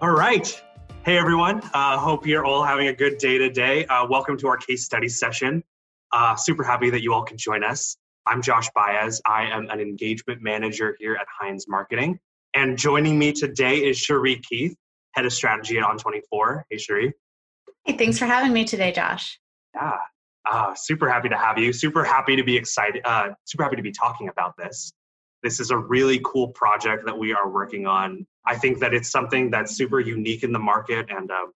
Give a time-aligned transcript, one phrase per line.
[0.00, 0.62] All right.
[1.04, 1.60] Hey, everyone.
[1.74, 3.84] Uh, hope you're all having a good day today.
[3.86, 5.64] Uh, welcome to our case study session.
[6.12, 7.96] Uh, super happy that you all can join us.
[8.24, 9.20] I'm Josh Baez.
[9.26, 12.20] I am an engagement manager here at Heinz Marketing.
[12.54, 14.76] And joining me today is Cherie Keith,
[15.14, 16.62] head of strategy at On24.
[16.70, 17.12] Hey, Cherie.
[17.84, 19.40] Hey, thanks for having me today, Josh.
[19.74, 19.96] Yeah,
[20.48, 21.72] uh, super happy to have you.
[21.72, 23.02] Super happy to be excited.
[23.04, 24.92] Uh, super happy to be talking about this.
[25.42, 28.26] This is a really cool project that we are working on.
[28.48, 31.52] I think that it's something that's super unique in the market, and um,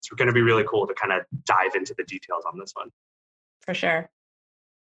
[0.00, 2.72] it's going to be really cool to kind of dive into the details on this
[2.74, 2.90] one.
[3.62, 4.10] For sure.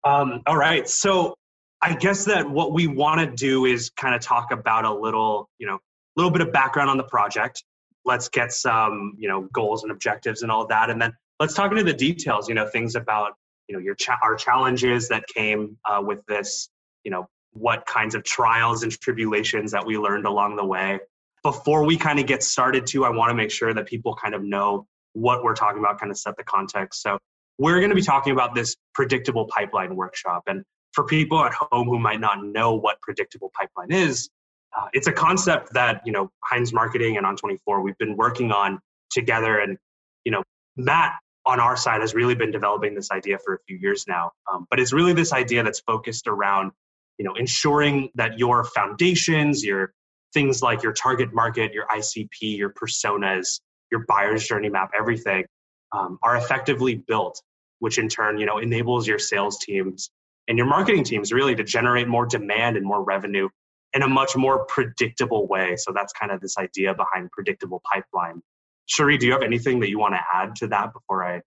[0.05, 0.87] Um, all right.
[0.87, 1.35] So
[1.81, 5.49] I guess that what we want to do is kind of talk about a little,
[5.59, 5.81] you know, a
[6.17, 7.65] little bit of background on the project.
[8.05, 11.71] Let's get some, you know, goals and objectives and all that, and then let's talk
[11.73, 12.49] into the details.
[12.49, 13.33] You know, things about,
[13.67, 16.69] you know, your cha- our challenges that came uh, with this.
[17.03, 21.01] You know, what kinds of trials and tribulations that we learned along the way.
[21.47, 24.35] Before we kind of get started, too, I want to make sure that people kind
[24.35, 27.03] of know what we're talking about, kind of set the context.
[27.03, 27.21] So,
[27.57, 30.43] we're going to be talking about this predictable pipeline workshop.
[30.49, 34.29] And for people at home who might not know what predictable pipeline is,
[34.77, 38.81] uh, it's a concept that, you know, Heinz Marketing and On24, we've been working on
[39.11, 39.57] together.
[39.61, 39.79] And,
[40.25, 40.43] you know,
[40.77, 41.13] Matt
[41.47, 44.33] on our side has really been developing this idea for a few years now.
[44.53, 46.73] Um, but it's really this idea that's focused around
[47.19, 49.93] you know ensuring that your foundations your
[50.37, 55.45] things like your target market your icp your personas your buyer's journey map everything
[55.93, 57.41] um, are effectively built
[57.79, 60.11] which in turn you know enables your sales teams
[60.49, 63.49] and your marketing teams really to generate more demand and more revenue
[63.95, 68.43] in a much more predictable way so that's kind of this idea behind predictable pipeline
[68.87, 71.43] Cherie, do you have anything that you want to add to that before I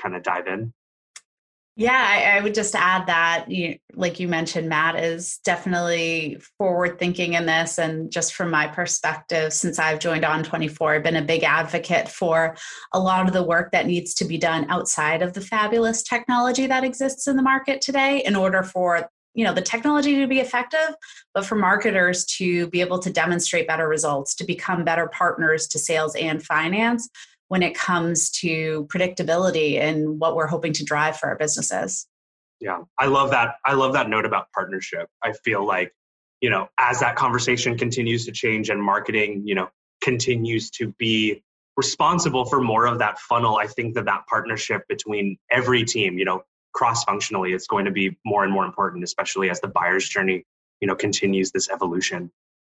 [0.00, 0.72] kind of dive in?
[1.80, 6.98] Yeah, I, I, would just add that, you, like you mentioned, Matt is definitely forward
[6.98, 7.78] thinking in this.
[7.78, 12.54] And just from my perspective, since I've joined On24, I've been a big advocate for
[12.92, 16.66] a lot of the work that needs to be done outside of the fabulous technology
[16.66, 20.40] that exists in the market today in order for you know the technology to be
[20.40, 20.96] effective
[21.34, 25.78] but for marketers to be able to demonstrate better results to become better partners to
[25.78, 27.08] sales and finance
[27.50, 32.06] when it comes to predictability and what we're hoping to drive for our businesses.
[32.60, 33.56] Yeah, I love that.
[33.66, 35.08] I love that note about partnership.
[35.20, 35.92] I feel like,
[36.40, 39.68] you know, as that conversation continues to change and marketing, you know,
[40.00, 41.42] continues to be
[41.76, 46.24] responsible for more of that funnel, I think that that partnership between every team, you
[46.24, 50.08] know, cross functionally is going to be more and more important, especially as the buyer's
[50.08, 50.44] journey,
[50.80, 52.30] you know, continues this evolution.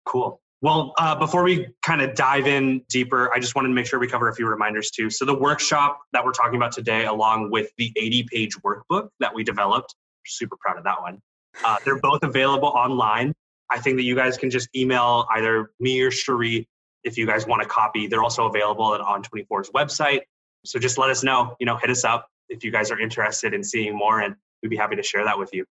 [0.04, 0.42] Cool.
[0.64, 4.00] Well, uh, before we kind of dive in deeper, I just wanted to make sure
[4.00, 5.10] we cover a few reminders too.
[5.10, 9.36] So, the workshop that we're talking about today, along with the 80 page workbook that
[9.36, 9.94] we developed,
[10.26, 11.20] super proud of that one.
[11.66, 13.34] Uh, they're both available online.
[13.70, 16.66] I think that you guys can just email either me or Cherie
[17.04, 18.08] if you guys want a copy.
[18.08, 20.22] They're also available at On24's website.
[20.64, 23.54] So, just let us know, you know, hit us up if you guys are interested
[23.54, 25.66] in seeing more, and we'd be happy to share that with you.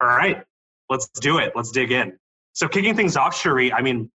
[0.00, 0.44] All right,
[0.88, 1.54] let's do it.
[1.56, 2.20] Let's dig in.
[2.52, 4.10] So kicking things off, Cherie, I mean,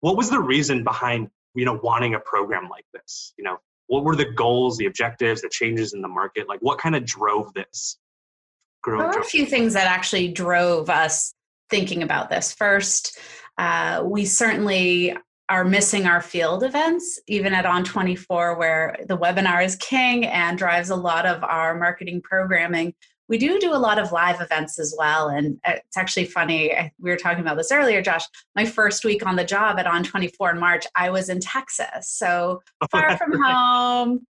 [0.00, 3.32] what was the reason behind you know wanting a program like this?
[3.38, 6.48] You know, what were the goals, the objectives, the changes in the market?
[6.48, 7.98] Like, what kind of drove this?
[8.84, 11.34] there were a few things that actually drove us
[11.70, 12.52] thinking about this.
[12.52, 13.18] First,
[13.58, 15.16] uh, we certainly
[15.48, 20.90] are missing our field events, even at On24, where the webinar is king and drives
[20.90, 22.94] a lot of our marketing programming
[23.28, 26.72] we do do a lot of live events as well and uh, it's actually funny
[26.98, 28.24] we were talking about this earlier josh
[28.54, 32.10] my first week on the job at on 24 in march i was in texas
[32.10, 34.26] so far from home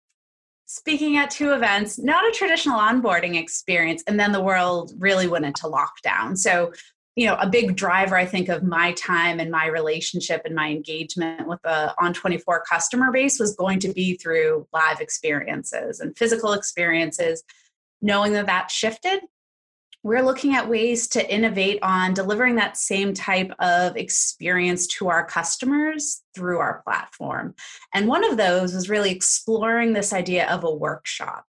[0.66, 5.44] speaking at two events not a traditional onboarding experience and then the world really went
[5.44, 6.36] into lockdown.
[6.36, 6.72] So
[7.16, 10.70] you know a big driver i think of my time and my relationship and my
[10.70, 16.16] engagement with the on 24 customer base was going to be through live experiences and
[16.16, 17.44] physical experiences
[18.04, 19.20] knowing that that shifted,
[20.02, 25.24] we're looking at ways to innovate on delivering that same type of experience to our
[25.24, 27.54] customers through our platform.
[27.94, 31.46] And one of those was really exploring this idea of a workshop.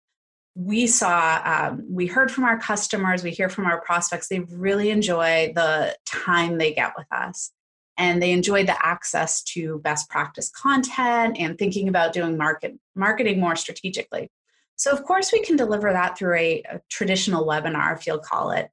[0.53, 4.89] We saw, um, we heard from our customers, we hear from our prospects, they really
[4.89, 7.53] enjoy the time they get with us.
[7.97, 13.39] and they enjoyed the access to best practice content and thinking about doing market marketing
[13.39, 14.29] more strategically.
[14.81, 18.49] So of course we can deliver that through a, a traditional webinar, if you'll call
[18.49, 18.71] it.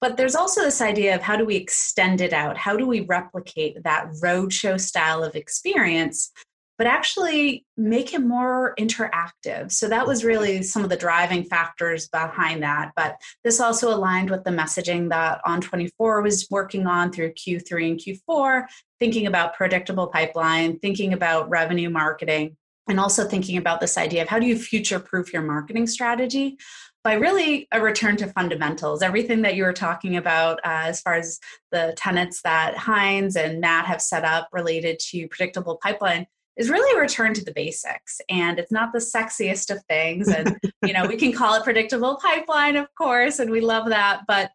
[0.00, 2.56] But there's also this idea of how do we extend it out?
[2.56, 6.30] How do we replicate that roadshow style of experience
[6.78, 9.70] but actually make it more interactive.
[9.70, 12.92] So that was really some of the driving factors behind that.
[12.96, 18.00] But this also aligned with the messaging that On24 was working on through Q3 and
[18.00, 18.64] Q4,
[18.98, 22.56] thinking about predictable pipeline, thinking about revenue marketing,
[22.88, 26.58] and also thinking about this idea of how do you future proof your marketing strategy
[27.02, 29.02] by really a return to fundamentals.
[29.02, 31.38] Everything that you were talking about, uh, as far as
[31.72, 36.94] the tenets that Heinz and Matt have set up related to predictable pipeline, is really
[36.94, 38.20] a return to the basics.
[38.28, 40.28] And it's not the sexiest of things.
[40.28, 44.22] And you know we can call it predictable pipeline of course and we love that
[44.26, 44.50] but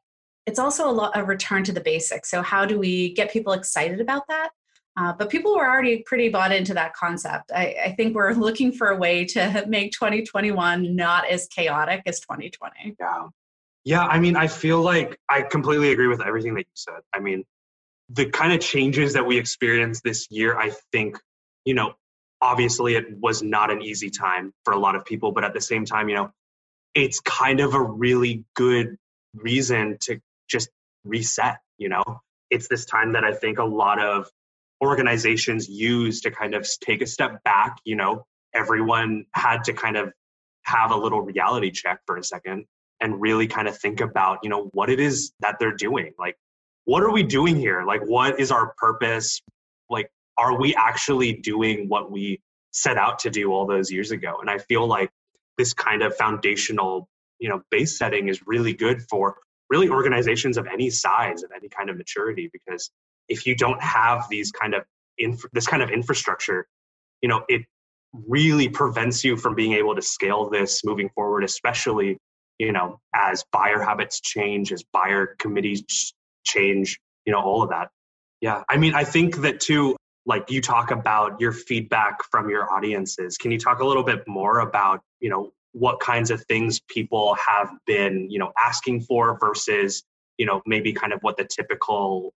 [0.45, 2.29] it's also a, lot, a return to the basics.
[2.29, 4.49] So how do we get people excited about that
[4.97, 7.51] uh, but people were already pretty bought into that concept.
[7.53, 12.19] I, I think we're looking for a way to make 2021 not as chaotic as
[12.21, 13.27] 2020 yeah.
[13.83, 17.01] Yeah i mean i feel like i completely agree with everything that you said.
[17.13, 17.43] I mean
[18.09, 21.17] the kind of changes that we experienced this year i think
[21.65, 21.95] you know,
[22.41, 25.61] obviously it was not an easy time for a lot of people, but at the
[25.61, 26.31] same time, you know,
[26.93, 28.95] it's kind of a really good
[29.33, 30.69] reason to just
[31.03, 32.03] reset, you know?
[32.51, 34.29] It's this time that I think a lot of
[34.83, 39.97] organizations use to kind of take a step back, you know, everyone had to kind
[39.97, 40.11] of
[40.63, 42.65] have a little reality check for a second
[43.01, 46.13] and really kind of think about, you know, what it is that they're doing.
[46.17, 46.37] Like,
[46.85, 47.83] what are we doing here?
[47.83, 49.41] Like, what is our purpose?
[49.89, 52.41] Like, are we actually doing what we
[52.71, 54.37] set out to do all those years ago?
[54.39, 55.09] And I feel like
[55.57, 57.07] this kind of foundational,
[57.39, 59.37] you know, base setting is really good for
[59.69, 62.91] really organizations of any size of any kind of maturity because
[63.29, 64.83] if you don't have these kind of
[65.17, 66.67] inf- this kind of infrastructure,
[67.21, 67.63] you know, it
[68.13, 72.17] really prevents you from being able to scale this moving forward, especially
[72.59, 76.13] you know as buyer habits change, as buyer committees
[76.45, 77.89] change, you know, all of that.
[78.41, 79.95] Yeah, I mean, I think that too
[80.25, 84.27] like you talk about your feedback from your audiences can you talk a little bit
[84.27, 89.37] more about you know what kinds of things people have been you know asking for
[89.39, 90.03] versus
[90.37, 92.33] you know maybe kind of what the typical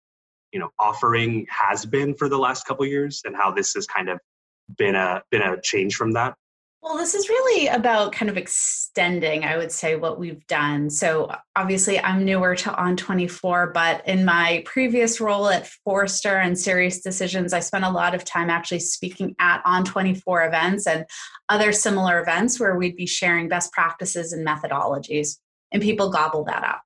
[0.53, 4.09] you know offering has been for the last couple years and how this has kind
[4.09, 4.19] of
[4.77, 6.35] been a been a change from that
[6.81, 10.91] well, this is really about kind of extending, I would say, what we've done.
[10.91, 17.53] So, obviously, I'm newer to On24, but in my previous role at Forrester and SiriusDecisions,
[17.53, 21.05] I spent a lot of time actually speaking at On24 events and
[21.49, 25.39] other similar events where we'd be sharing best practices and methodologies,
[25.73, 26.83] and people gobble that up.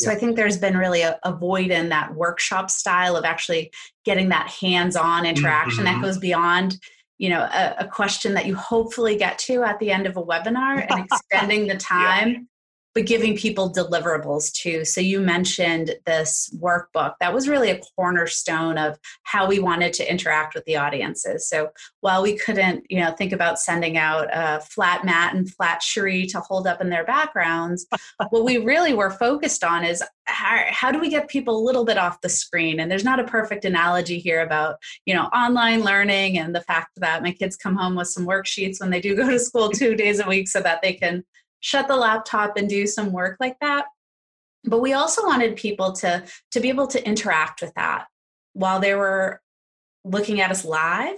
[0.00, 3.70] So I think there's been really a, a, void in that workshop style of actually
[4.04, 6.00] getting that hands-on interaction mm-hmm.
[6.00, 6.78] that goes beyond
[7.18, 10.22] you know a, a, question that you hopefully get to at the end of a
[10.22, 12.48] webinar and extending the time
[12.94, 14.84] but giving people deliverables too.
[14.84, 17.14] So you mentioned this workbook.
[17.20, 21.48] That was really a cornerstone of how we wanted to interact with the audiences.
[21.48, 21.70] So
[22.00, 26.26] while we couldn't, you know, think about sending out a flat mat and flat cherie
[26.26, 27.86] to hold up in their backgrounds,
[28.30, 31.84] what we really were focused on is how, how do we get people a little
[31.84, 32.78] bit off the screen?
[32.78, 36.92] And there's not a perfect analogy here about, you know, online learning and the fact
[36.96, 39.96] that my kids come home with some worksheets when they do go to school two
[39.96, 41.24] days a week so that they can
[41.64, 43.86] shut the laptop and do some work like that.
[44.64, 48.06] But we also wanted people to to be able to interact with that
[48.52, 49.40] while they were
[50.04, 51.16] looking at us live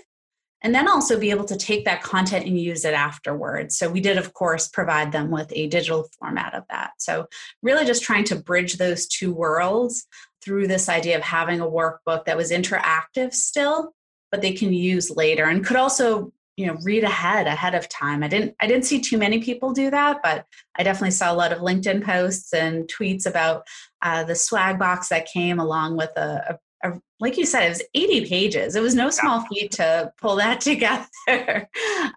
[0.63, 3.77] and then also be able to take that content and use it afterwards.
[3.77, 6.93] So we did of course provide them with a digital format of that.
[6.99, 7.27] So
[7.61, 10.07] really just trying to bridge those two worlds
[10.45, 13.95] through this idea of having a workbook that was interactive still
[14.31, 18.23] but they can use later and could also you know read ahead ahead of time.
[18.23, 20.47] I didn't i didn't see too many people do that but
[20.79, 23.67] i definitely saw a lot of linkedin posts and tweets about
[24.03, 27.71] uh, the swag box that came along with a, a, a, like you said it
[27.71, 28.77] was 80 pages.
[28.77, 31.69] It was no small feat to pull that together.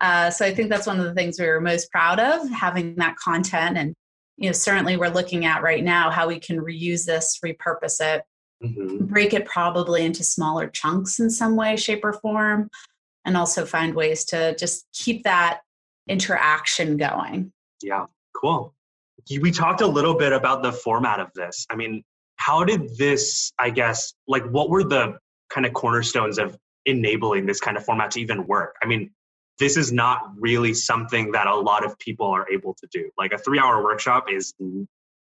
[0.02, 2.96] Uh, so i think that's one of the things we were most proud of having
[2.96, 3.96] that content and
[4.38, 8.24] you know certainly we're looking at right now how we can reuse this repurpose it
[8.64, 9.06] mm-hmm.
[9.06, 12.70] break it probably into smaller chunks in some way shape or form
[13.30, 15.60] and also find ways to just keep that
[16.08, 17.54] interaction going.
[17.80, 18.74] Yeah, cool.
[19.40, 21.68] We talked a little bit about the format of this.
[21.70, 22.04] I mean,
[22.38, 25.20] how did this, I guess, like what were the
[25.52, 26.58] kind of cornerstones of
[26.88, 28.76] enabling this kind of format to even work?
[28.82, 29.12] I mean,
[29.60, 33.12] this is not really something that a lot of people are able to do.
[33.16, 34.56] Like a three hour workshop is,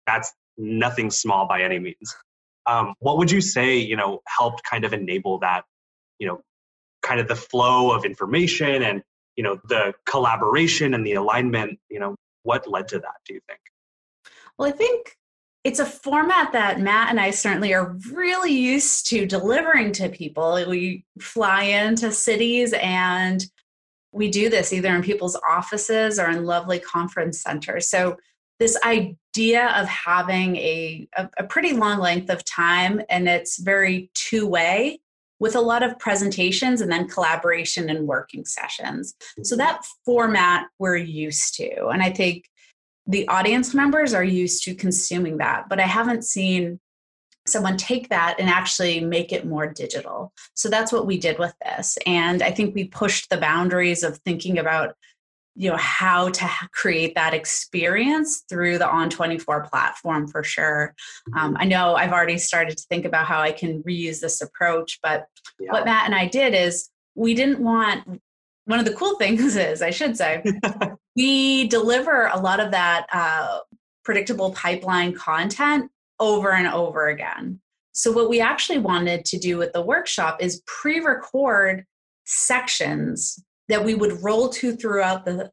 [0.07, 2.17] that's nothing small by any means.
[2.65, 5.65] Um, what would you say, you know, helped kind of enable that,
[6.19, 6.41] you know,
[7.09, 9.03] kind of the flow of information and,
[9.35, 13.41] you know, the collaboration and the alignment, you know, what led to that, do you
[13.49, 13.61] think?
[14.59, 15.17] Well, I think
[15.65, 20.63] it's a format that Matt and I certainly are really used to delivering to people.
[20.69, 23.45] We fly into cities and
[24.13, 27.89] we do this either in people's offices or in lovely conference centers.
[27.89, 28.17] So,
[28.59, 34.49] this idea of having a, a, pretty long length of time and it's very two
[34.49, 34.99] way
[35.41, 39.15] with a lot of presentations and then collaboration and working sessions.
[39.43, 41.87] So, that format we're used to.
[41.89, 42.45] And I think
[43.07, 46.79] the audience members are used to consuming that, but I haven't seen
[47.49, 50.33] someone take that and actually make it more digital.
[50.55, 51.97] So that's what we did with this.
[52.07, 54.95] And I think we pushed the boundaries of thinking about
[55.59, 60.95] you know how to create that experience through the on24 platform for sure
[61.37, 64.99] um, i know i've already started to think about how i can reuse this approach
[65.03, 65.27] but
[65.59, 65.73] yeah.
[65.73, 68.21] what matt and i did is we didn't want
[68.67, 70.43] one of the cool things is i should say
[71.17, 73.59] we deliver a lot of that uh,
[74.05, 77.61] predictable pipeline content over and over again.
[77.93, 81.85] So, what we actually wanted to do with the workshop is pre record
[82.25, 85.51] sections that we would roll to throughout the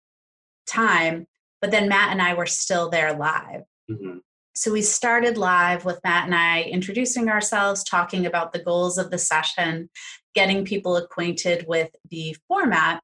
[0.68, 1.28] time,
[1.62, 3.64] but then Matt and I were still there live.
[3.90, 4.18] Mm-hmm.
[4.56, 9.12] So, we started live with Matt and I introducing ourselves, talking about the goals of
[9.12, 9.90] the session,
[10.34, 13.02] getting people acquainted with the format.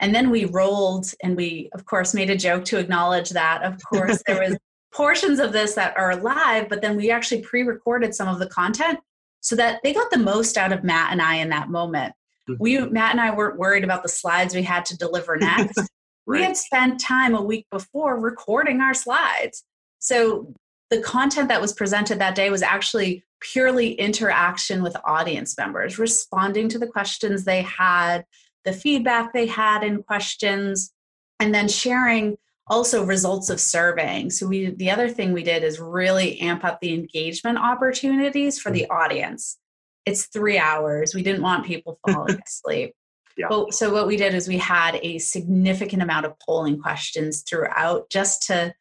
[0.00, 3.62] And then we rolled and we, of course, made a joke to acknowledge that.
[3.62, 4.56] Of course, there was
[4.92, 8.98] portions of this that are live, but then we actually pre-recorded some of the content
[9.40, 12.14] so that they got the most out of Matt and I in that moment.
[12.58, 12.92] We mm-hmm.
[12.92, 15.78] Matt and I weren't worried about the slides we had to deliver next.
[15.78, 15.88] right.
[16.26, 19.64] We had spent time a week before recording our slides.
[19.98, 20.54] So
[20.90, 26.68] the content that was presented that day was actually purely interaction with audience members, responding
[26.68, 28.24] to the questions they had,
[28.64, 30.92] the feedback they had in questions,
[31.40, 32.36] and then sharing
[32.68, 34.30] also results of surveying.
[34.30, 38.70] So we the other thing we did is really amp up the engagement opportunities for
[38.70, 39.58] the audience.
[40.06, 41.14] It's three hours.
[41.14, 42.94] We didn't want people falling asleep.
[43.36, 43.46] Yeah.
[43.48, 48.10] But, so what we did is we had a significant amount of polling questions throughout
[48.10, 48.74] just to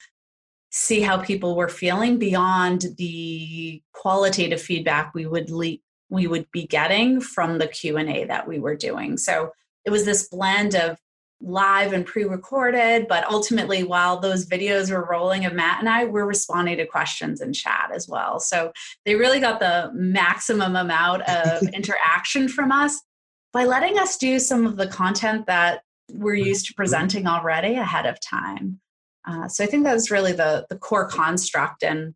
[0.71, 5.77] see how people were feeling beyond the qualitative feedback we would le-
[6.09, 9.17] we would be getting from the Q&A that we were doing.
[9.17, 9.51] So
[9.85, 10.97] it was this blend of
[11.41, 16.25] live and pre-recorded but ultimately while those videos were rolling of matt and i were
[16.25, 18.39] responding to questions in chat as well.
[18.39, 18.71] So
[19.05, 23.01] they really got the maximum amount of interaction from us.
[23.53, 28.05] By letting us do some of the content that we're used to presenting already ahead
[28.05, 28.79] of time.
[29.27, 32.15] Uh, so i think that was really the the core construct and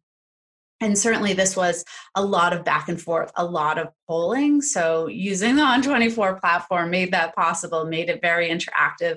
[0.86, 4.62] and certainly this was a lot of back and forth a lot of polling.
[4.62, 9.15] So using the on24 platform made that possible made it very interactive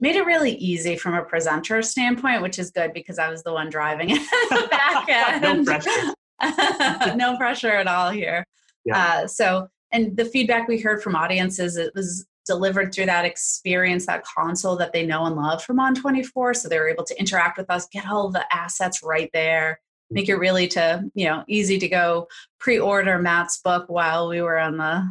[0.00, 3.52] made it really easy from a presenter standpoint which is good because i was the
[3.52, 5.08] one driving it back
[5.42, 5.42] end.
[5.42, 6.14] no pressure.
[7.16, 8.44] No pressure at all here.
[8.84, 8.98] Yeah.
[8.98, 14.04] Uh, so and the feedback we heard from audiences it was delivered through that experience
[14.06, 17.56] that console that they know and love from on24 so they were able to interact
[17.56, 19.80] with us get all the assets right there
[20.10, 24.58] make it really to you know easy to go pre-order Matt's book while we were
[24.58, 25.08] on the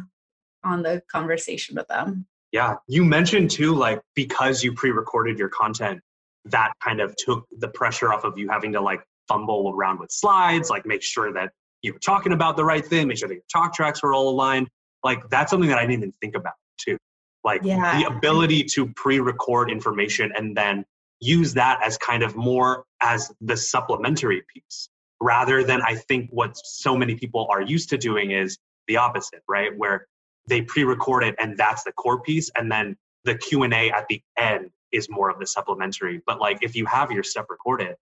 [0.64, 2.26] on the conversation with them.
[2.52, 6.00] Yeah, you mentioned too, like because you pre-recorded your content,
[6.46, 10.10] that kind of took the pressure off of you having to like fumble around with
[10.10, 11.50] slides, like make sure that
[11.82, 14.28] you were talking about the right thing, make sure that your talk tracks were all
[14.28, 14.68] aligned.
[15.02, 16.96] Like that's something that I didn't even think about too.
[17.42, 17.98] Like yeah.
[17.98, 20.84] the ability to pre-record information and then
[21.24, 24.88] use that as kind of more as the supplementary piece
[25.20, 29.42] rather than I think what so many people are used to doing is the opposite,
[29.48, 29.70] right?
[29.76, 30.06] Where
[30.48, 34.70] they pre-record it and that's the core piece and then the Q&A at the end
[34.92, 36.20] is more of the supplementary.
[36.26, 37.96] But like if you have your stuff recorded,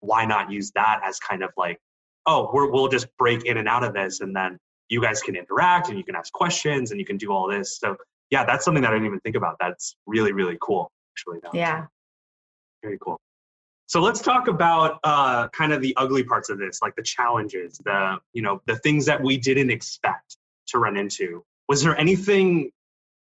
[0.00, 1.80] why not use that as kind of like,
[2.26, 4.56] oh, we will just break in and out of this and then
[4.88, 7.78] you guys can interact and you can ask questions and you can do all this.
[7.78, 7.96] So
[8.30, 9.56] yeah, that's something that I didn't even think about.
[9.58, 11.40] That's really, really cool, actually.
[11.52, 11.86] Yeah.
[12.82, 13.20] Very cool.
[13.86, 17.78] So let's talk about uh, kind of the ugly parts of this, like the challenges,
[17.84, 20.36] the you know the things that we didn't expect
[20.68, 21.42] to run into.
[21.68, 22.70] Was there anything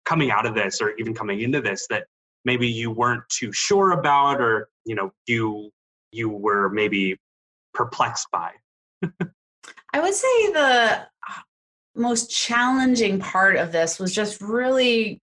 [0.06, 2.06] coming out of this, or even coming into this, that
[2.46, 5.72] maybe you weren't too sure about, or you know you
[6.12, 7.18] you were maybe
[7.74, 8.52] perplexed by?
[9.94, 11.08] I would say the
[11.96, 15.20] most challenging part of this was just really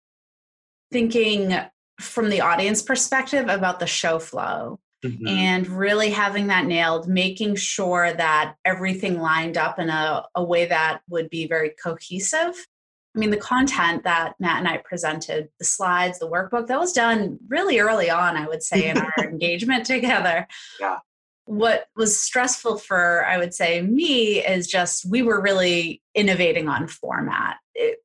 [0.91, 1.55] thinking
[2.01, 4.81] from the audience perspective about the show flow.
[5.05, 5.27] mm-hmm.
[5.27, 10.67] and really having that nailed, making sure that everything lined up in a, a way
[10.67, 12.67] that would be very cohesive.
[13.15, 16.93] I mean, the content that Matt and I presented, the slides, the workbook, that was
[16.93, 20.47] done really early on, I would say, in our engagement together.
[20.79, 20.99] Yeah.
[21.47, 26.87] What was stressful for, I would say, me is just we were really innovating on
[26.87, 27.57] format.
[27.75, 27.99] It,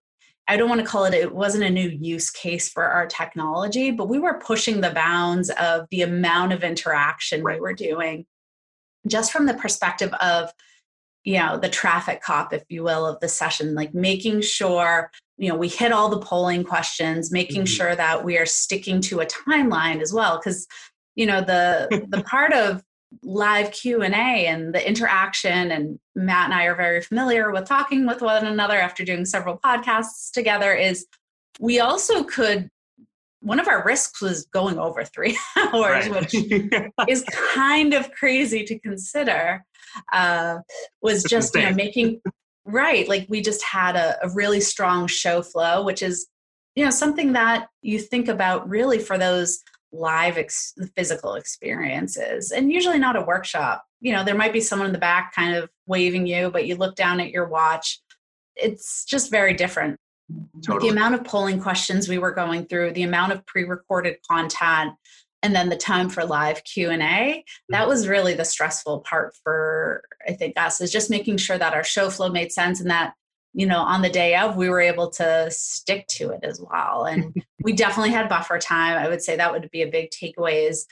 [0.47, 3.91] I don't want to call it, it wasn't a new use case for our technology,
[3.91, 7.55] but we were pushing the bounds of the amount of interaction right.
[7.55, 8.25] we were doing
[9.07, 10.51] just from the perspective of
[11.23, 15.49] you know the traffic cop if you will of the session like making sure you
[15.49, 17.65] know we hit all the polling questions making mm-hmm.
[17.65, 20.67] sure that we are sticking to a timeline as well because
[21.15, 22.83] you know the the part of
[23.23, 28.21] live q&a and the interaction and matt and i are very familiar with talking with
[28.21, 31.05] one another after doing several podcasts together is
[31.59, 32.69] we also could
[33.41, 36.21] one of our risks was going over three hours right.
[36.21, 36.33] which
[37.07, 39.63] is kind of crazy to consider
[40.11, 40.57] uh,
[41.01, 42.21] was just you know making
[42.65, 46.27] right like we just had a, a really strong show flow which is
[46.75, 49.59] you know something that you think about really for those
[49.91, 54.87] live ex- physical experiences and usually not a workshop you know there might be someone
[54.87, 58.01] in the back kind of waving you but you look down at your watch
[58.55, 59.97] it's just very different
[60.63, 60.89] totally.
[60.89, 64.93] the amount of polling questions we were going through the amount of pre-recorded content
[65.43, 67.43] and then the time for live q&a that
[67.79, 67.89] mm-hmm.
[67.89, 71.83] was really the stressful part for i think us is just making sure that our
[71.83, 73.13] show flow made sense and that
[73.55, 77.05] you know on the day of we were able to stick to it as well.
[77.05, 78.97] And we definitely had buffer time.
[78.97, 80.85] I would say that would be a big takeaway is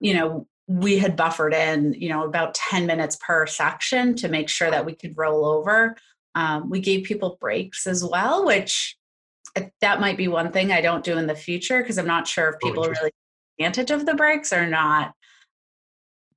[0.00, 4.48] you know we had buffered in you know about 10 minutes per section to make
[4.48, 5.96] sure that we could roll over.
[6.34, 8.94] Um, we gave people breaks as well which
[9.56, 12.28] uh, that might be one thing i don't do in the future because i'm not
[12.28, 13.10] sure if oh, people oh, really
[13.58, 15.14] advantage of the breaks or not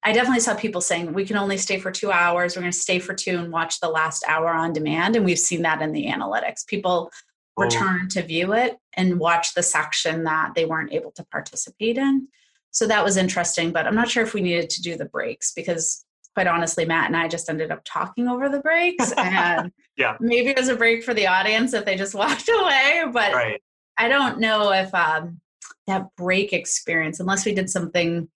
[0.04, 2.56] I definitely saw people saying we can only stay for two hours.
[2.56, 5.16] We're going to stay for two and watch the last hour on demand.
[5.16, 6.66] And we've seen that in the analytics.
[6.66, 7.12] People
[7.58, 7.64] oh.
[7.64, 12.28] return to view it and watch the section that they weren't able to participate in.
[12.72, 15.52] So that was interesting, but I'm not sure if we needed to do the breaks
[15.54, 19.12] because quite honestly, Matt and I just ended up talking over the breaks.
[19.18, 20.16] And yeah.
[20.22, 23.04] maybe it was a break for the audience if they just walked away.
[23.12, 23.62] But right.
[23.98, 25.42] I don't know if um,
[25.88, 28.30] that break experience, unless we did something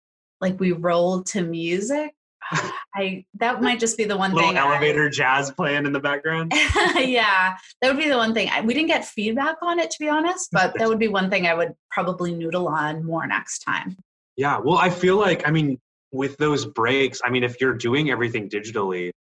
[0.43, 2.13] like we rolled to music
[2.95, 4.58] I that might just be the one Little thing.
[4.58, 6.51] elevator I, jazz playing in the background.
[6.95, 8.49] yeah, that would be the one thing.
[8.51, 11.29] I, we didn't get feedback on it to be honest, but that would be one
[11.29, 13.97] thing I would probably noodle on more next time.
[14.36, 15.79] Yeah, well, I feel like I mean
[16.12, 19.12] with those breaks, I mean if you're doing everything digitally,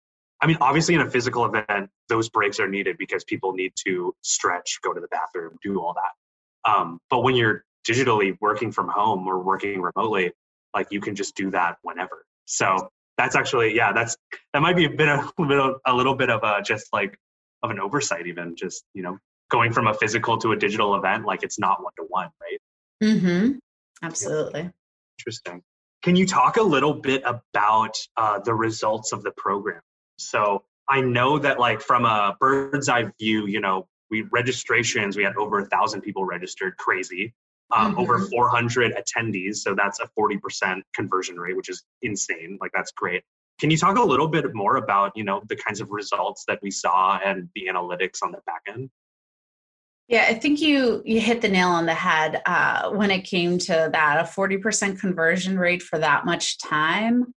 [0.41, 4.15] I mean obviously in a physical event those breaks are needed because people need to
[4.23, 6.71] stretch, go to the bathroom, do all that.
[6.71, 10.33] Um, but when you're digitally working from home or working remotely,
[10.75, 12.25] like you can just do that whenever.
[12.45, 14.17] So that's actually yeah, that's
[14.53, 16.63] that might be a bit of a little bit of, a little bit of a
[16.63, 17.19] just like
[17.63, 19.19] of an oversight even just you know
[19.51, 22.61] going from a physical to a digital event like it's not one to one right?
[23.03, 23.53] Mm-hmm.
[24.03, 24.61] Absolutely.
[24.63, 24.69] Yeah.
[25.19, 25.63] interesting.
[26.03, 29.81] Can you talk a little bit about uh, the results of the program?
[30.17, 35.23] So i know that like from a bird's eye view you know we registrations we
[35.23, 37.33] had over a thousand people registered crazy
[37.73, 38.01] um, mm-hmm.
[38.01, 39.57] over 400 attendees.
[39.57, 42.59] So that's a 40% conversion rate, which is insane.
[42.61, 43.23] Like that's great.
[43.59, 46.59] Can you talk a little bit more about, you know, the kinds of results that
[46.63, 48.91] we saw and the analytics on the back end?
[50.09, 53.59] Yeah, I think you you hit the nail on the head uh, when it came
[53.59, 54.19] to that.
[54.19, 57.33] A 40% conversion rate for that much time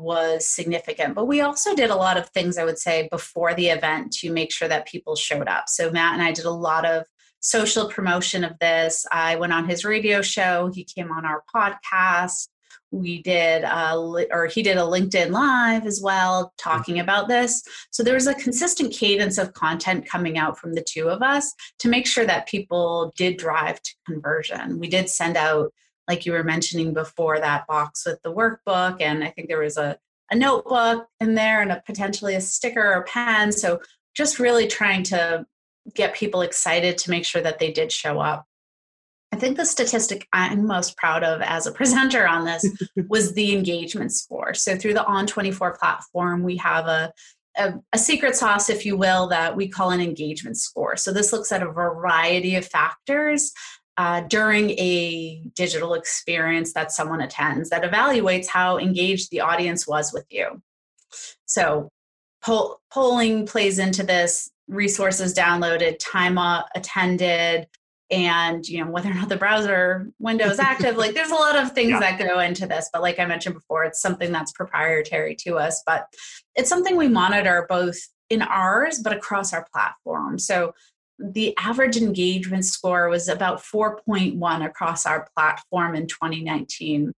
[0.00, 1.14] was significant.
[1.14, 4.32] But we also did a lot of things, I would say, before the event to
[4.32, 5.68] make sure that people showed up.
[5.68, 7.06] So Matt and I did a lot of
[7.40, 9.06] social promotion of this.
[9.10, 12.48] I went on his radio show, he came on our podcast.
[12.92, 17.62] We did, uh, or he did a LinkedIn Live as well, talking about this.
[17.90, 21.52] So there was a consistent cadence of content coming out from the two of us
[21.80, 24.78] to make sure that people did drive to conversion.
[24.78, 25.72] We did send out,
[26.08, 29.76] like you were mentioning before, that box with the workbook, and I think there was
[29.76, 29.98] a
[30.30, 33.52] a notebook in there and a potentially a sticker or pen.
[33.52, 33.80] So
[34.14, 35.46] just really trying to
[35.94, 38.44] get people excited to make sure that they did show up.
[39.32, 42.64] I think the statistic I'm most proud of as a presenter on this
[43.08, 44.54] was the engagement score.
[44.54, 47.12] So through the On24 platform, we have a,
[47.56, 50.96] a, a, secret sauce, if you will, that we call an engagement score.
[50.96, 53.52] So this looks at a variety of factors
[53.96, 60.12] uh, during a digital experience that someone attends that evaluates how engaged the audience was
[60.12, 60.60] with you.
[61.46, 61.90] So
[62.46, 66.38] poll, polling plays into this resources downloaded, time
[66.74, 67.66] attended,
[68.10, 71.56] and you know whether or not the browser window is active like there's a lot
[71.56, 71.98] of things yeah.
[71.98, 75.82] that go into this but like i mentioned before it's something that's proprietary to us
[75.84, 76.06] but
[76.54, 77.98] it's something we monitor both
[78.30, 80.72] in ours but across our platform so
[81.18, 87.12] the average engagement score was about 4.1 across our platform in 2019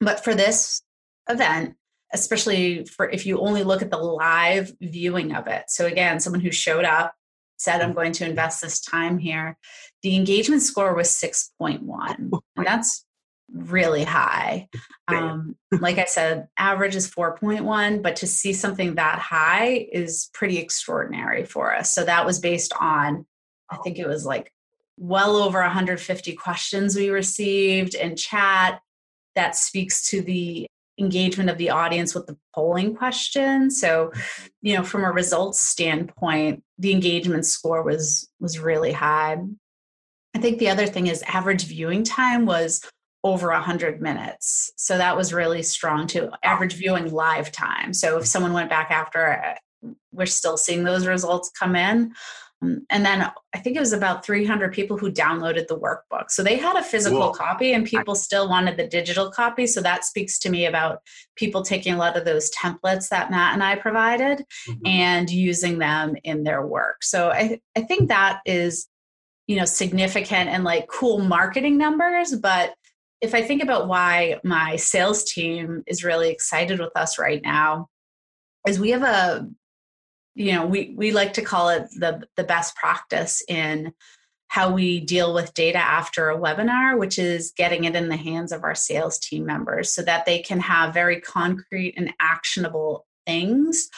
[0.00, 0.82] but for this
[1.30, 1.76] event
[2.12, 5.64] especially for if you only look at the live viewing of it.
[5.68, 7.14] So again someone who showed up
[7.56, 9.56] said i'm going to invest this time here.
[10.02, 13.04] The engagement score was 6.1 and that's
[13.52, 14.68] really high.
[15.08, 20.58] Um, like i said average is 4.1 but to see something that high is pretty
[20.58, 21.94] extraordinary for us.
[21.94, 23.26] So that was based on
[23.70, 24.52] i think it was like
[24.96, 28.80] well over 150 questions we received in chat
[29.34, 30.66] that speaks to the
[31.00, 33.70] engagement of the audience with the polling question.
[33.70, 34.12] So
[34.62, 39.38] you know from a results standpoint the engagement score was was really high.
[40.34, 42.82] I think the other thing is average viewing time was
[43.22, 44.72] over 100 minutes.
[44.76, 47.92] So that was really strong too average viewing live time.
[47.92, 49.54] So if someone went back after uh,
[50.12, 52.12] we're still seeing those results come in
[52.62, 56.30] and then I think it was about 300 people who downloaded the workbook.
[56.30, 57.32] So they had a physical Whoa.
[57.32, 59.66] copy and people still wanted the digital copy.
[59.66, 60.98] So that speaks to me about
[61.36, 64.86] people taking a lot of those templates that Matt and I provided mm-hmm.
[64.86, 67.02] and using them in their work.
[67.02, 68.88] So I, I think that is,
[69.46, 72.34] you know, significant and like cool marketing numbers.
[72.34, 72.74] But
[73.22, 77.88] if I think about why my sales team is really excited with us right now,
[78.68, 79.48] is we have a
[80.34, 83.92] you know we we like to call it the the best practice in
[84.48, 88.52] how we deal with data after a webinar which is getting it in the hands
[88.52, 93.88] of our sales team members so that they can have very concrete and actionable things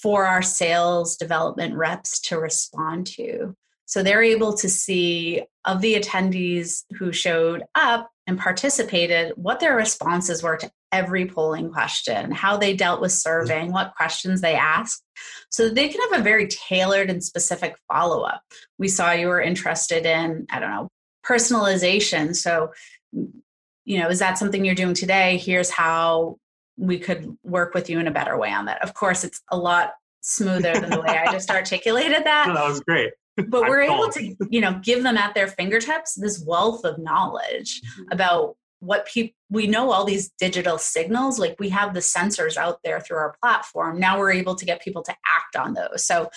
[0.00, 3.54] for our sales development reps to respond to.
[3.86, 9.74] So they're able to see of the attendees who showed up and participated what their
[9.74, 15.02] responses were to every polling question, how they dealt with surveying, what questions they asked,
[15.50, 18.42] so that they can have a very tailored and specific follow up.
[18.78, 20.88] We saw you were interested in, I don't know,
[21.26, 22.34] personalization.
[22.34, 22.72] So,
[23.12, 25.36] you know, is that something you're doing today?
[25.38, 26.38] Here's how
[26.76, 28.82] we could work with you in a better way on that.
[28.82, 32.48] Of course, it's a lot smoother than the way I just articulated that.
[32.48, 33.12] No, that was great
[33.46, 37.80] but we're able to you know give them at their fingertips this wealth of knowledge
[37.80, 38.12] mm-hmm.
[38.12, 42.78] about what people we know all these digital signals like we have the sensors out
[42.84, 43.98] there through our platform.
[43.98, 46.06] Now we're able to get people to act on those.
[46.06, 46.30] So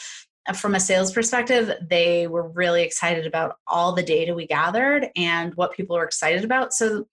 [0.47, 5.10] uh, from a sales perspective they were really excited about all the data we gathered
[5.15, 6.73] and what people were excited about.
[6.73, 7.06] So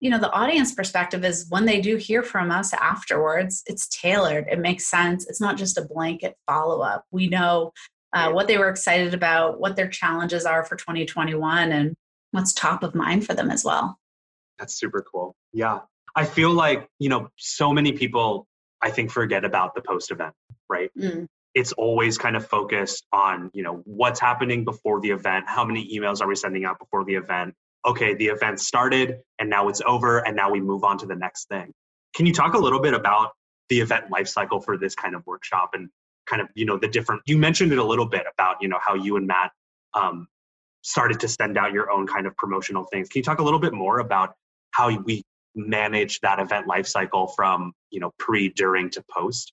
[0.00, 4.46] you know the audience perspective is when they do hear from us afterwards it's tailored.
[4.50, 5.26] It makes sense.
[5.28, 7.72] It's not just a blanket follow up we know
[8.14, 11.94] uh, what they were excited about, what their challenges are for 2021, and
[12.30, 13.98] what's top of mind for them as well.
[14.58, 15.34] That's super cool.
[15.52, 15.80] Yeah.
[16.16, 18.46] I feel like, you know, so many people,
[18.80, 20.34] I think, forget about the post event,
[20.68, 20.90] right?
[20.98, 21.26] Mm.
[21.54, 25.44] It's always kind of focused on, you know, what's happening before the event.
[25.48, 27.54] How many emails are we sending out before the event?
[27.86, 31.16] Okay, the event started and now it's over and now we move on to the
[31.16, 31.72] next thing.
[32.14, 33.32] Can you talk a little bit about
[33.68, 35.88] the event lifecycle for this kind of workshop and
[36.26, 38.78] kind of you know the different you mentioned it a little bit about you know
[38.84, 39.50] how you and matt
[39.94, 40.26] um,
[40.82, 43.58] started to send out your own kind of promotional things can you talk a little
[43.58, 44.34] bit more about
[44.74, 45.22] how we
[45.54, 49.52] manage that event life cycle from you know pre during to post?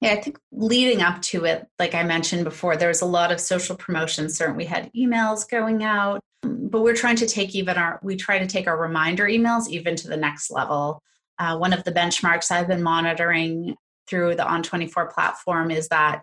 [0.00, 3.32] Yeah i think leading up to it like i mentioned before there was a lot
[3.32, 7.76] of social promotion certainly we had emails going out but we're trying to take even
[7.76, 11.02] our we try to take our reminder emails even to the next level.
[11.38, 13.76] Uh, one of the benchmarks I've been monitoring
[14.08, 16.22] through the On24 platform is that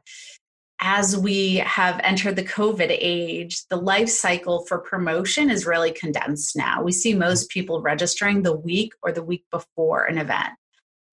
[0.82, 6.56] as we have entered the COVID age, the life cycle for promotion is really condensed
[6.56, 6.82] now.
[6.82, 10.50] We see most people registering the week or the week before an event.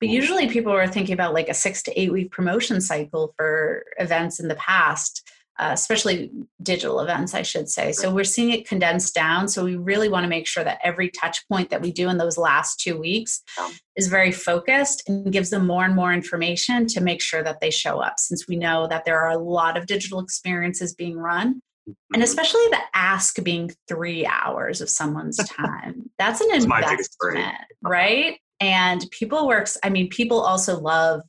[0.01, 0.15] But mm-hmm.
[0.15, 4.41] usually people are thinking about like a six to eight week promotion cycle for events
[4.41, 6.31] in the past uh, especially
[6.63, 7.93] digital events, I should say.
[7.93, 9.49] So we're seeing it condensed down.
[9.49, 12.17] So we really want to make sure that every touch point that we do in
[12.17, 13.43] those last two weeks
[13.97, 17.71] is very focused and gives them more and more information to make sure that they
[17.71, 21.61] show up, since we know that there are a lot of digital experiences being run.
[21.87, 22.23] And mm-hmm.
[22.23, 26.11] especially the ask being three hours of someone's time.
[26.19, 28.39] That's an investment, right?
[28.61, 31.23] And people works, I mean, people also love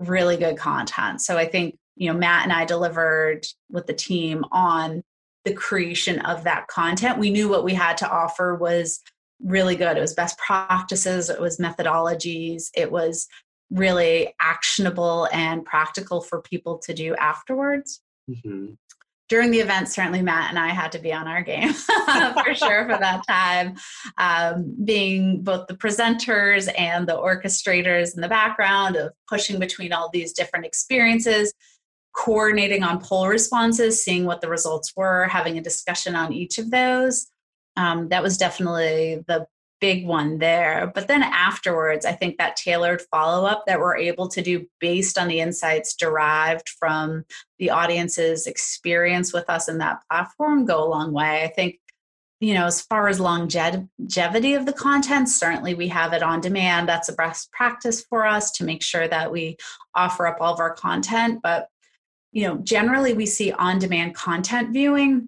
[0.00, 1.22] really good content.
[1.22, 5.02] So I think you know matt and i delivered with the team on
[5.44, 9.00] the creation of that content we knew what we had to offer was
[9.42, 13.28] really good it was best practices it was methodologies it was
[13.70, 18.74] really actionable and practical for people to do afterwards mm-hmm.
[19.28, 21.72] during the event, certainly Matt and I had to be on our game
[22.44, 23.74] for sure for that time.
[24.18, 30.10] Um, being both the presenters and the orchestrators in the background of pushing between all
[30.12, 31.52] these different experiences,
[32.16, 36.70] coordinating on poll responses, seeing what the results were, having a discussion on each of
[36.70, 37.26] those.
[37.76, 39.46] Um, that was definitely the
[39.80, 40.90] big one there.
[40.94, 45.18] But then afterwards, I think that tailored follow up that we're able to do based
[45.18, 47.26] on the insights derived from
[47.58, 51.44] the audience's experience with us in that platform go a long way.
[51.44, 51.78] I think,
[52.40, 56.88] you know, as far as longevity of the content, certainly we have it on demand.
[56.88, 59.58] That's a best practice for us to make sure that we
[59.94, 61.40] offer up all of our content.
[61.42, 61.68] But,
[62.36, 65.26] you know, generally we see on demand content viewing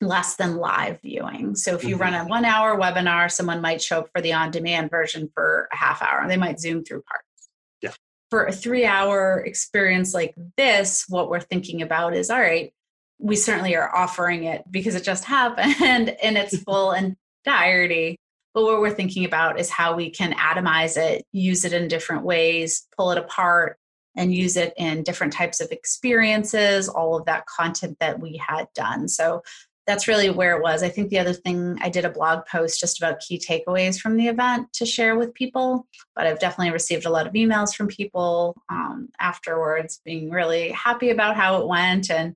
[0.00, 1.56] less than live viewing.
[1.56, 2.02] So if you mm-hmm.
[2.02, 5.68] run a one hour webinar, someone might show up for the on demand version for
[5.72, 6.28] a half hour.
[6.28, 7.48] They might zoom through parts.
[7.82, 7.90] Yeah.
[8.30, 12.72] For a three hour experience like this, what we're thinking about is all right,
[13.18, 18.16] we certainly are offering it because it just happened in its full entirety.
[18.54, 22.22] But what we're thinking about is how we can atomize it, use it in different
[22.22, 23.76] ways, pull it apart,
[24.18, 28.66] and use it in different types of experiences, all of that content that we had
[28.74, 29.08] done.
[29.08, 29.42] So
[29.86, 30.82] that's really where it was.
[30.82, 34.18] I think the other thing, I did a blog post just about key takeaways from
[34.18, 37.86] the event to share with people, but I've definitely received a lot of emails from
[37.86, 42.34] people um, afterwards being really happy about how it went and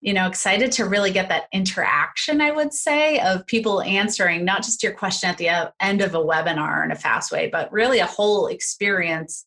[0.00, 4.62] you know excited to really get that interaction i would say of people answering not
[4.62, 7.98] just your question at the end of a webinar in a fast way but really
[7.98, 9.44] a whole experience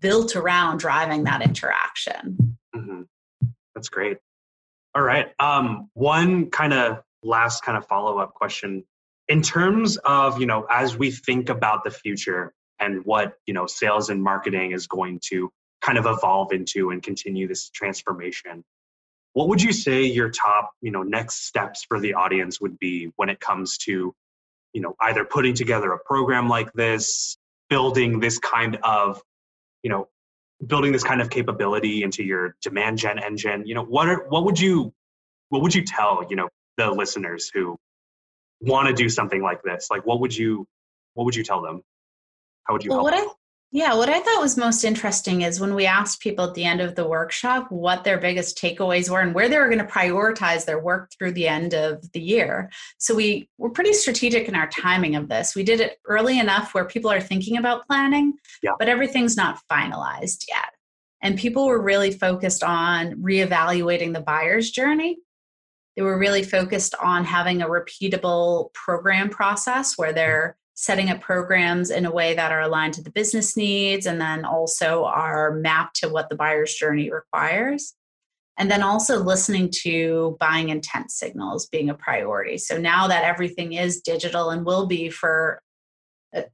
[0.00, 3.02] built around driving that interaction mm-hmm.
[3.74, 4.18] that's great
[4.94, 5.32] all right.
[5.40, 8.84] Um, one kind of last kind of follow up question.
[9.28, 13.66] In terms of, you know, as we think about the future and what, you know,
[13.66, 18.62] sales and marketing is going to kind of evolve into and continue this transformation,
[19.32, 23.10] what would you say your top, you know, next steps for the audience would be
[23.16, 24.14] when it comes to,
[24.72, 27.36] you know, either putting together a program like this,
[27.68, 29.20] building this kind of,
[29.84, 30.08] you know,
[30.66, 34.44] building this kind of capability into your demand gen engine you know what are what
[34.44, 34.92] would you
[35.48, 37.76] what would you tell you know the listeners who
[38.60, 40.66] want to do something like this like what would you
[41.14, 41.82] what would you tell them
[42.64, 43.28] how would you well, help what them?
[43.28, 43.43] I,
[43.74, 46.80] yeah, what I thought was most interesting is when we asked people at the end
[46.80, 50.64] of the workshop what their biggest takeaways were and where they were going to prioritize
[50.64, 52.70] their work through the end of the year.
[52.98, 55.56] So we were pretty strategic in our timing of this.
[55.56, 58.74] We did it early enough where people are thinking about planning, yeah.
[58.78, 60.70] but everything's not finalized yet.
[61.20, 65.18] And people were really focused on reevaluating the buyer's journey.
[65.96, 71.90] They were really focused on having a repeatable program process where they're setting up programs
[71.90, 75.96] in a way that are aligned to the business needs and then also are mapped
[75.96, 77.94] to what the buyer's journey requires.
[78.58, 82.58] And then also listening to buying intent signals being a priority.
[82.58, 85.60] So now that everything is digital and will be for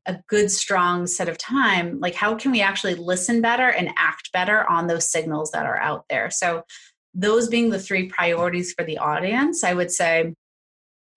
[0.07, 4.31] a, good, strong set of time, like how can we actually listen better and act
[4.33, 6.31] better on those signals that are out there?
[6.31, 6.65] So,
[7.13, 10.35] those being the three priorities for the audience, I would say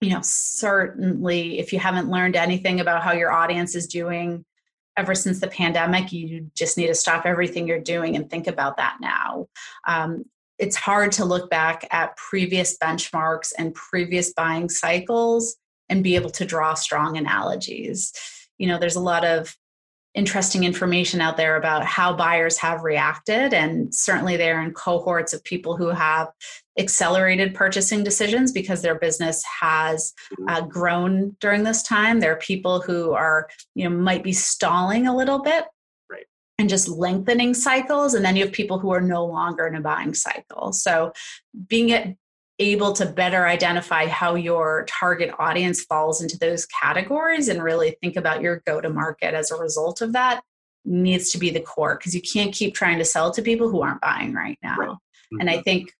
[0.04, 4.44] you know, certainly if you haven't learned anything about how your audience is doing
[4.98, 8.76] ever since the pandemic, you just need to stop everything you're doing and think about
[8.76, 9.48] that now.
[9.88, 10.26] Um,
[10.58, 15.56] it's hard to look back at previous benchmarks and previous buying cycles
[15.88, 18.12] and be able to draw strong analogies.
[18.58, 19.56] You know, there's a lot of
[20.14, 23.52] interesting information out there about how buyers have reacted.
[23.52, 26.30] And certainly, they're in cohorts of people who have
[26.78, 30.48] accelerated purchasing decisions because their business has mm-hmm.
[30.48, 32.20] uh, grown during this time.
[32.20, 35.64] There are people who are, you know, might be stalling a little bit.
[36.10, 36.26] Right.
[36.58, 38.14] And just lengthening cycles.
[38.14, 40.72] And then you have people who are no longer in a buying cycle.
[40.72, 41.12] So
[41.68, 42.16] being
[42.58, 48.16] able to better identify how your target audience falls into those categories and really think
[48.16, 50.42] about your go to market as a result of that
[50.84, 53.82] needs to be the core because you can't keep trying to sell to people who
[53.82, 54.76] aren't buying right now.
[54.76, 54.88] Right.
[54.88, 55.40] Mm-hmm.
[55.40, 55.92] And I think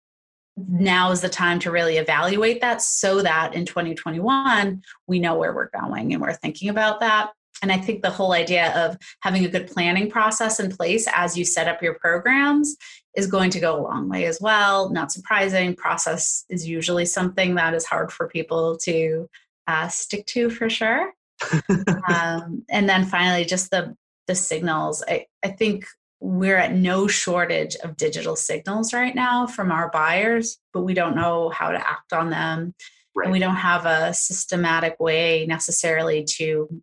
[0.56, 5.52] now is the time to really evaluate that so that in 2021 we know where
[5.52, 7.30] we're going and we're thinking about that.
[7.62, 11.36] And I think the whole idea of having a good planning process in place as
[11.36, 12.76] you set up your programs
[13.16, 14.90] is going to go a long way as well.
[14.90, 19.28] Not surprising, process is usually something that is hard for people to
[19.66, 21.12] uh, stick to for sure.
[22.08, 23.96] um, and then finally, just the
[24.26, 25.04] the signals.
[25.06, 25.86] I, I think
[26.20, 31.16] we're at no shortage of digital signals right now from our buyers, but we don't
[31.16, 32.74] know how to act on them.
[33.14, 33.24] Right.
[33.26, 36.82] And we don't have a systematic way necessarily to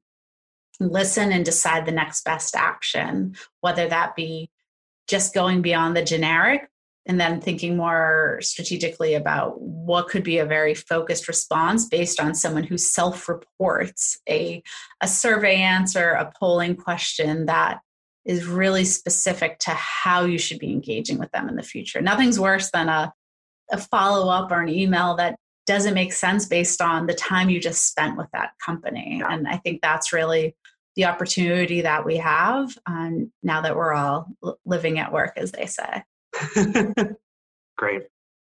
[0.80, 4.50] listen and decide the next best action, whether that be
[5.08, 6.68] just going beyond the generic
[7.08, 12.36] and then thinking more strategically about what could be a very focused response based on
[12.36, 14.62] someone who self reports a,
[15.02, 17.80] a survey answer, a polling question that
[18.24, 22.02] is really specific to how you should be engaging with them in the future.
[22.02, 23.12] Nothing's worse than a,
[23.72, 27.60] a follow up or an email that doesn't make sense based on the time you
[27.60, 29.24] just spent with that company.
[29.28, 30.56] And I think that's really
[30.96, 34.28] the opportunity that we have um, now that we're all
[34.66, 36.04] living at work, as they say.
[37.78, 38.04] Great.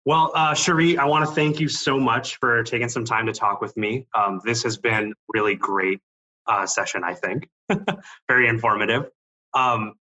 [0.05, 3.33] Well, uh, Cherie, I want to thank you so much for taking some time to
[3.33, 4.05] talk with me.
[4.13, 5.99] Um, this has been really great
[6.45, 7.49] uh, session, I think.
[8.27, 9.09] Very informative.
[9.55, 9.93] Um,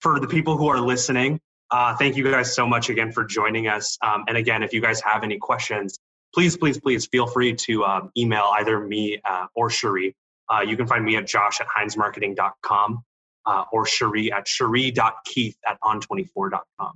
[0.00, 3.66] for the people who are listening, uh, thank you guys so much again for joining
[3.66, 3.96] us.
[4.02, 5.98] Um, and again, if you guys have any questions,
[6.34, 10.14] please, please, please feel free to um, email either me uh, or Cherie.
[10.50, 13.04] Uh, you can find me at josh at heinzmarketing.com
[13.46, 16.92] uh, or Cherie at cherie.keith at on24.com.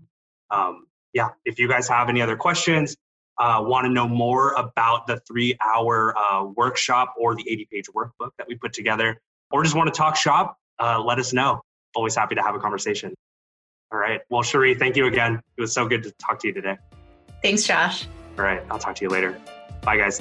[0.50, 2.96] Um, yeah, if you guys have any other questions,
[3.38, 7.86] uh, want to know more about the three hour uh, workshop or the 80 page
[7.94, 11.62] workbook that we put together, or just want to talk shop, uh, let us know.
[11.94, 13.14] Always happy to have a conversation.
[13.92, 14.20] All right.
[14.28, 15.40] Well, Cherie, thank you again.
[15.56, 16.76] It was so good to talk to you today.
[17.42, 18.06] Thanks, Josh.
[18.38, 18.62] All right.
[18.70, 19.40] I'll talk to you later.
[19.82, 20.20] Bye, guys.